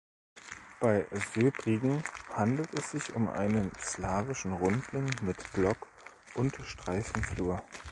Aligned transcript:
Bei 0.79 1.05
Söbrigen 1.35 2.01
handelt 2.33 2.73
es 2.73 2.89
sich 2.89 3.13
um 3.15 3.29
einen 3.29 3.71
slawischen 3.79 4.53
Rundling 4.53 5.05
mit 5.21 5.37
Block- 5.53 5.87
und 6.33 6.55
Streifenflur. 6.65 7.61